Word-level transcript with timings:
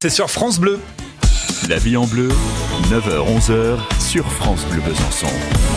C'est 0.00 0.10
sur 0.10 0.30
France 0.30 0.60
Bleu. 0.60 0.78
La 1.68 1.76
vie 1.76 1.96
en 1.96 2.06
bleu, 2.06 2.28
9h-11h 2.88 3.78
sur 4.00 4.30
France 4.30 4.64
Bleu 4.70 4.80
Besançon. 4.80 5.26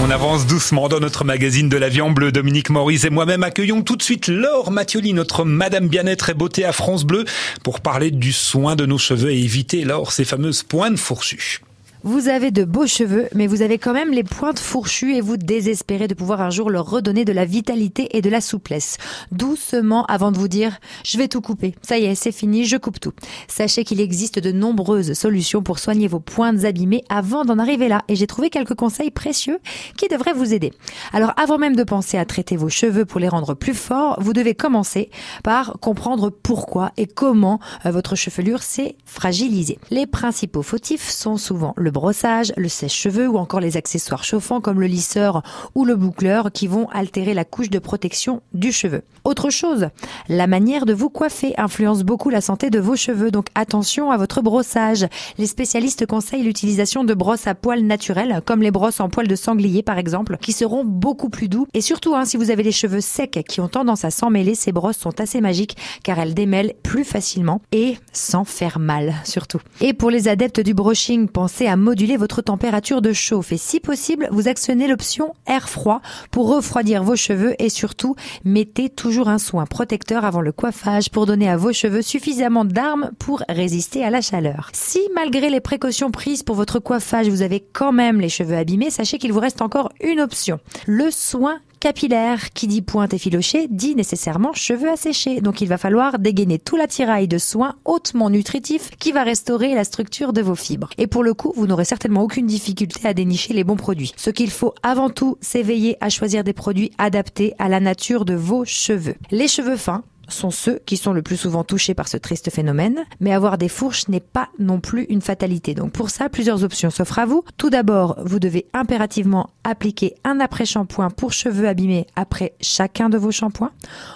On 0.04 0.12
avance 0.12 0.46
doucement 0.46 0.90
dans 0.90 1.00
notre 1.00 1.24
magazine 1.24 1.70
de 1.70 1.78
la 1.78 1.90
vie 1.90 2.01
en 2.01 2.12
bleu. 2.12 2.31
Dominique 2.31 2.70
Maurice 2.70 3.04
et 3.04 3.10
moi-même 3.10 3.42
accueillons 3.42 3.81
tout 3.81 3.96
de 3.96 4.04
suite 4.04 4.28
Laure 4.28 4.70
Mathioli, 4.70 5.13
notre 5.13 5.44
Madame 5.44 5.88
Bien-être 5.88 6.29
et 6.29 6.36
Beauté 6.36 6.65
à 6.65 6.71
France 6.71 7.04
Bleu, 7.04 7.26
pour 7.63 7.81
parler 7.81 8.12
du 8.12 8.31
soin 8.31 8.76
de 8.76 8.86
nos 8.86 8.99
cheveux 8.99 9.31
et 9.31 9.42
éviter, 9.42 9.86
Laure, 9.86 10.12
ces 10.12 10.24
fameuses 10.24 10.62
pointes 10.62 10.99
fourchues. 10.99 11.62
Vous 12.04 12.29
avez 12.29 12.49
de 12.49 12.63
beaux 12.63 12.88
cheveux, 12.88 13.28
mais 13.36 13.46
vous 13.46 13.62
avez 13.62 13.78
quand 13.78 13.94
même 13.94 14.10
les 14.10 14.24
pointes 14.24 14.58
fourchues 14.58 15.13
et 15.13 15.22
vous 15.22 15.38
désespérez 15.38 16.08
de 16.08 16.16
pouvoir 16.16 16.41
un 16.41 16.49
jour 16.49 16.72
leur 16.72 16.90
redonner 16.90 17.26
de 17.26 17.31
la 17.31 17.45
vitalité 17.45 18.17
et 18.17 18.23
de 18.23 18.30
la 18.31 18.41
souplesse. 18.41 18.98
Doucement 19.31 20.03
avant 20.08 20.31
de 20.31 20.38
vous 20.40 20.48
dire 20.48 20.80
je 21.05 21.20
vais 21.20 21.27
tout 21.27 21.41
couper. 21.41 21.76
Ça 21.84 21.99
y 21.99 22.05
est, 22.05 22.16
c'est 22.16 22.31
fini, 22.31 22.66
je 22.66 22.77
coupe 22.77 22.99
tout. 22.99 23.13
Sachez 23.48 23.84
qu'il 23.84 24.02
existe 24.02 24.40
de 24.40 24.52
nombreuses 24.52 25.13
solutions 25.13 25.62
pour 25.62 25.77
soigner 25.77 26.08
vos 26.08 26.20
pointes 26.20 26.63
abîmées 26.63 27.03
avant 27.08 27.45
d'en 27.45 27.59
arriver 27.59 27.88
là 27.88 28.02
et 28.08 28.16
j'ai 28.16 28.25
trouvé 28.25 28.49
quelques 28.49 28.73
conseils 28.73 29.11
précieux 29.11 29.59
qui 29.95 30.08
devraient 30.08 30.33
vous 30.33 30.55
aider. 30.55 30.73
Alors 31.13 31.33
avant 31.38 31.59
même 31.59 31.75
de 31.75 31.83
penser 31.83 32.17
à 32.17 32.25
traiter 32.25 32.55
vos 32.55 32.70
cheveux 32.70 33.05
pour 33.05 33.20
les 33.20 33.30
rendre 33.30 33.53
plus 33.53 33.75
forts, 33.75 34.17
vous 34.20 34.33
devez 34.33 34.55
commencer 34.55 35.11
par 35.44 35.77
comprendre 35.80 36.31
pourquoi 36.31 36.94
et 36.97 37.05
comment 37.05 37.59
euh, 37.86 37.91
votre 37.91 38.16
chevelure 38.16 38.63
s'est 38.63 38.95
fragilisée. 39.05 39.77
Les 39.91 40.08
principaux 40.08 40.63
fautifs 40.63 41.08
sont 41.08 41.38
souvent 41.38 41.75
le 41.77 41.91
brossage, 41.91 42.54
le 42.58 42.70
sèche-cheveux 42.70 43.27
ou 43.27 43.38
encore 43.38 43.59
les 43.59 43.77
accessoires 43.77 44.23
chauffants 44.23 44.62
comme 44.62 44.80
le 44.80 44.88
lisseur 44.88 45.44
ou 45.76 45.86
le 45.86 45.95
boucleur 45.95 46.52
qui 46.52 46.67
vont 46.67 46.90
altérer 46.90 47.34
la 47.34 47.45
couche 47.45 47.70
de 47.70 47.80
protection 47.80 48.41
du 48.54 48.72
cheveu. 48.72 49.04
Autre 49.23 49.50
chose, 49.50 49.90
la 50.27 50.48
manière 50.48 50.86
de 50.86 50.94
vous 50.94 51.09
coiffer 51.09 51.54
influence 51.58 52.04
beaucoup 52.04 52.30
la 52.30 52.41
santé 52.41 52.70
de 52.70 52.80
vos 52.80 52.95
cheveux, 52.95 53.31
donc 53.31 53.48
attention 53.55 54.12
à 54.12 54.17
votre 54.17 54.41
brossage. 54.41 55.05
Les 55.38 55.45
spécialistes 55.45 56.05
conseillent 56.05 56.44
l'utilisation 56.44 57.04
de 57.04 57.14
brosses 57.14 57.48
à 57.48 57.55
poils 57.55 57.86
naturelles, 57.86 58.42
comme 58.45 58.61
les 58.61 58.72
brosses 58.72 59.00
en 59.00 59.09
poils 59.09 59.28
de 59.28 59.36
sanglier 59.36 59.83
par 59.83 59.98
exemple, 59.98 60.38
qui 60.42 60.53
seront 60.53 60.83
beaucoup 60.83 61.30
plus 61.30 61.50
doux. 61.50 61.67
Et 61.73 61.81
surtout, 61.81 62.16
hein, 62.16 62.26
si 62.26 62.38
vous 62.38 62.52
avez 62.52 62.64
les 62.64 62.72
cheveux 62.72 63.02
secs 63.02 63.44
qui 63.48 63.61
ont 63.61 63.67
tendance 63.67 64.05
à 64.05 64.11
s'emmêler, 64.11 64.55
ces 64.55 64.72
brosses 64.72 64.98
sont 64.98 65.20
assez 65.20 65.42
magiques 65.42 65.78
car 66.03 66.20
elles 66.20 66.33
démêlent 66.33 66.73
plus 66.83 67.03
facilement 67.03 67.61
et 67.72 67.98
sans 68.11 68.45
faire 68.45 68.80
mal 68.80 69.14
surtout. 69.23 69.59
Et 69.80 69.94
pour 69.94 70.09
les 70.09 70.28
adeptes 70.28 70.59
du 70.59 70.73
brushing, 70.73 71.28
pensez 71.28 71.67
à 71.67 71.76
moduler 71.81 72.15
votre 72.15 72.41
température 72.41 73.01
de 73.01 73.11
chauffe 73.11 73.51
et 73.51 73.57
si 73.57 73.79
possible, 73.79 74.29
vous 74.31 74.47
actionnez 74.47 74.87
l'option 74.87 75.33
air 75.47 75.67
froid 75.67 76.01
pour 76.31 76.47
refroidir 76.47 77.03
vos 77.03 77.15
cheveux 77.15 77.55
et 77.59 77.69
surtout, 77.69 78.15
mettez 78.45 78.89
toujours 78.89 79.27
un 79.27 79.39
soin 79.39 79.65
protecteur 79.65 80.23
avant 80.23 80.41
le 80.41 80.52
coiffage 80.52 81.09
pour 81.09 81.25
donner 81.25 81.49
à 81.49 81.57
vos 81.57 81.73
cheveux 81.73 82.02
suffisamment 82.02 82.63
d'armes 82.63 83.11
pour 83.19 83.43
résister 83.49 84.03
à 84.03 84.09
la 84.09 84.21
chaleur. 84.21 84.69
Si 84.73 85.02
malgré 85.15 85.49
les 85.49 85.59
précautions 85.59 86.11
prises 86.11 86.43
pour 86.43 86.55
votre 86.55 86.79
coiffage, 86.79 87.27
vous 87.27 87.41
avez 87.41 87.59
quand 87.59 87.91
même 87.91 88.21
les 88.21 88.29
cheveux 88.29 88.55
abîmés, 88.55 88.91
sachez 88.91 89.17
qu'il 89.17 89.33
vous 89.33 89.39
reste 89.39 89.61
encore 89.61 89.89
une 90.02 90.21
option. 90.21 90.59
Le 90.85 91.11
soin 91.11 91.59
capillaire. 91.81 92.53
Qui 92.53 92.67
dit 92.67 92.81
pointe 92.81 93.13
effilochée 93.13 93.67
dit 93.69 93.95
nécessairement 93.95 94.53
cheveux 94.53 94.89
asséchés. 94.89 95.41
Donc 95.41 95.59
il 95.59 95.67
va 95.67 95.77
falloir 95.77 96.19
dégainer 96.19 96.59
tout 96.59 96.77
l'attirail 96.77 97.27
de 97.27 97.37
soins 97.37 97.75
hautement 97.83 98.29
nutritifs 98.29 98.91
qui 98.99 99.11
va 99.11 99.23
restaurer 99.23 99.75
la 99.75 99.83
structure 99.83 100.31
de 100.31 100.41
vos 100.41 100.55
fibres. 100.55 100.91
Et 100.97 101.07
pour 101.07 101.23
le 101.23 101.33
coup, 101.33 101.52
vous 101.57 101.67
n'aurez 101.67 101.83
certainement 101.83 102.23
aucune 102.23 102.45
difficulté 102.45 103.05
à 103.05 103.13
dénicher 103.13 103.53
les 103.53 103.65
bons 103.65 103.75
produits. 103.75 104.13
Ce 104.15 104.29
qu'il 104.29 104.52
faut 104.52 104.73
avant 104.83 105.09
tout, 105.09 105.37
c'est 105.41 105.63
veiller 105.63 105.97
à 105.99 106.09
choisir 106.09 106.45
des 106.45 106.53
produits 106.53 106.91
adaptés 106.97 107.53
à 107.59 107.67
la 107.67 107.81
nature 107.81 108.23
de 108.23 108.35
vos 108.35 108.63
cheveux. 108.63 109.15
Les 109.31 109.47
cheveux 109.47 109.75
fins, 109.75 110.03
sont 110.33 110.51
ceux 110.51 110.79
qui 110.85 110.97
sont 110.97 111.13
le 111.13 111.21
plus 111.21 111.37
souvent 111.37 111.63
touchés 111.63 111.93
par 111.93 112.07
ce 112.07 112.17
triste 112.17 112.49
phénomène, 112.51 113.05
mais 113.19 113.33
avoir 113.33 113.57
des 113.57 113.69
fourches 113.69 114.07
n'est 114.07 114.19
pas 114.19 114.49
non 114.59 114.79
plus 114.79 115.05
une 115.09 115.21
fatalité. 115.21 115.73
Donc 115.73 115.91
pour 115.91 116.09
ça, 116.09 116.29
plusieurs 116.29 116.63
options 116.63 116.89
s'offrent 116.89 117.19
à 117.19 117.25
vous. 117.25 117.43
Tout 117.57 117.69
d'abord, 117.69 118.17
vous 118.23 118.39
devez 118.39 118.65
impérativement 118.73 119.49
appliquer 119.63 120.15
un 120.23 120.39
après-shampoing 120.39 121.09
pour 121.09 121.33
cheveux 121.33 121.67
abîmés 121.67 122.07
après 122.15 122.53
chacun 122.61 123.09
de 123.09 123.17
vos 123.17 123.31
shampoings. 123.31 123.71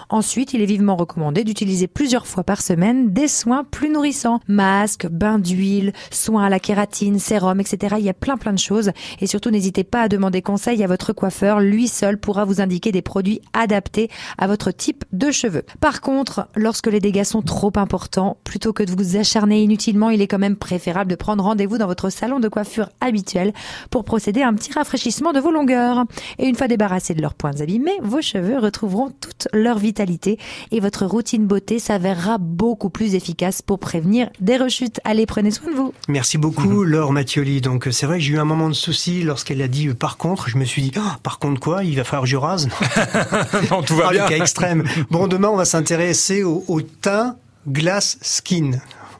Ensuite, 0.08 0.54
il 0.54 0.62
est 0.62 0.66
vivement 0.66 0.96
recommandé 0.96 1.44
d'utiliser 1.44 1.86
plusieurs 1.86 2.26
fois 2.26 2.44
par 2.44 2.62
semaine 2.62 3.12
des 3.12 3.28
soins 3.28 3.64
plus 3.64 3.90
nourrissants. 3.90 4.40
Masques, 4.48 5.06
bains 5.06 5.38
d'huile, 5.38 5.92
soins 6.10 6.44
à 6.44 6.48
la 6.48 6.60
kératine, 6.60 7.18
sérum, 7.18 7.60
etc. 7.60 7.96
Il 7.98 8.04
y 8.04 8.08
a 8.08 8.14
plein 8.14 8.36
plein 8.36 8.52
de 8.52 8.58
choses. 8.58 8.90
Et 9.20 9.26
surtout, 9.26 9.50
n'hésitez 9.50 9.84
pas 9.84 10.02
à 10.02 10.08
demander 10.08 10.42
conseil 10.42 10.82
à 10.82 10.86
votre 10.86 11.12
coiffeur. 11.12 11.60
Lui 11.60 11.88
seul 11.88 12.18
pourra 12.18 12.44
vous 12.44 12.60
indiquer 12.60 12.92
des 12.92 13.02
produits 13.02 13.40
adaptés 13.52 14.10
à 14.38 14.46
votre 14.46 14.70
type 14.70 15.04
de 15.12 15.30
cheveux. 15.30 15.64
Par 15.80 16.00
contre, 16.06 16.46
lorsque 16.54 16.86
les 16.86 17.00
dégâts 17.00 17.24
sont 17.24 17.42
trop 17.42 17.72
importants, 17.74 18.36
plutôt 18.44 18.72
que 18.72 18.84
de 18.84 18.92
vous 18.92 19.16
acharner 19.16 19.60
inutilement, 19.60 20.08
il 20.10 20.22
est 20.22 20.28
quand 20.28 20.38
même 20.38 20.54
préférable 20.54 21.10
de 21.10 21.16
prendre 21.16 21.42
rendez-vous 21.42 21.78
dans 21.78 21.88
votre 21.88 22.10
salon 22.10 22.38
de 22.38 22.46
coiffure 22.46 22.90
habituel 23.00 23.52
pour 23.90 24.04
procéder 24.04 24.40
à 24.42 24.46
un 24.48 24.54
petit 24.54 24.72
rafraîchissement 24.72 25.32
de 25.32 25.40
vos 25.40 25.50
longueurs. 25.50 26.04
Et 26.38 26.46
une 26.46 26.54
fois 26.54 26.68
débarrassés 26.68 27.14
de 27.14 27.20
leurs 27.20 27.34
points 27.34 27.60
abîmés, 27.60 27.98
vos 28.02 28.22
cheveux 28.22 28.56
retrouveront 28.60 29.10
toute 29.20 29.48
leur 29.52 29.78
vitalité 29.78 30.38
et 30.70 30.78
votre 30.78 31.06
routine 31.06 31.44
beauté 31.44 31.80
s'avérera 31.80 32.38
beaucoup 32.38 32.88
plus 32.88 33.16
efficace 33.16 33.60
pour 33.60 33.80
prévenir 33.80 34.30
des 34.40 34.56
rechutes. 34.58 35.00
Allez, 35.02 35.26
prenez 35.26 35.50
soin 35.50 35.72
de 35.72 35.76
vous. 35.76 35.92
Merci 36.06 36.38
beaucoup, 36.38 36.84
Laure 36.84 37.12
Mathioli. 37.12 37.60
Donc, 37.60 37.88
c'est 37.90 38.06
vrai 38.06 38.18
que 38.18 38.22
j'ai 38.24 38.34
eu 38.34 38.38
un 38.38 38.44
moment 38.44 38.68
de 38.68 38.74
souci 38.74 39.24
lorsqu'elle 39.24 39.60
a 39.60 39.66
dit 39.68 39.88
euh, 39.88 39.94
par 39.94 40.18
contre. 40.18 40.48
Je 40.48 40.56
me 40.56 40.64
suis 40.64 40.82
dit, 40.82 40.92
oh, 40.96 41.00
par 41.24 41.40
contre 41.40 41.60
quoi? 41.60 41.82
Il 41.82 41.96
va 41.96 42.04
falloir 42.04 42.22
que 42.22 42.28
je 42.28 42.36
rase? 42.36 42.68
Non, 43.72 43.82
tout 43.82 43.96
va 43.96 44.04
Ah, 44.08 44.12
bien. 44.12 44.22
le 44.24 44.28
cas 44.28 44.36
extrême. 44.36 44.84
Bon, 45.10 45.26
demain, 45.26 45.48
on 45.48 45.56
va 45.56 45.64
s'intéresser 45.64 45.95
au, 46.44 46.64
au 46.68 46.80
teint 46.80 47.36
glace 47.68 48.18
skin. 48.22 48.72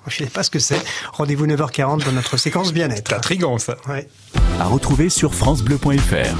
Je 0.08 0.22
ne 0.22 0.28
sais 0.28 0.32
pas 0.32 0.42
ce 0.42 0.50
que 0.50 0.58
c'est. 0.58 0.80
Rendez-vous 1.12 1.46
9h40 1.46 2.04
dans 2.04 2.12
notre 2.12 2.36
séquence 2.36 2.72
bien-être. 2.72 3.08
C'est 3.08 3.16
intriguant 3.16 3.58
ça. 3.58 3.76
Ouais. 3.88 4.08
À 4.60 4.66
retrouver 4.66 5.08
sur 5.08 5.34
FranceBleu.fr. 5.34 6.34